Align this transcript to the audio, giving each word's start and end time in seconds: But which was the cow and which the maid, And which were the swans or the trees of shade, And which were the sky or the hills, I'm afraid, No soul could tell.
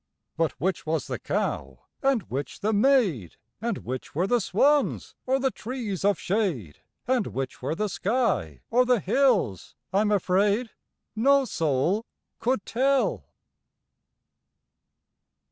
But 0.35 0.53
which 0.59 0.83
was 0.87 1.05
the 1.05 1.19
cow 1.19 1.83
and 2.01 2.23
which 2.23 2.61
the 2.61 2.73
maid, 2.73 3.35
And 3.61 3.85
which 3.85 4.15
were 4.15 4.25
the 4.25 4.39
swans 4.41 5.13
or 5.27 5.37
the 5.39 5.51
trees 5.51 6.03
of 6.03 6.17
shade, 6.17 6.79
And 7.07 7.27
which 7.27 7.61
were 7.61 7.75
the 7.75 7.87
sky 7.87 8.61
or 8.71 8.83
the 8.83 8.99
hills, 8.99 9.75
I'm 9.93 10.11
afraid, 10.11 10.71
No 11.15 11.45
soul 11.45 12.07
could 12.39 12.65
tell. 12.65 13.27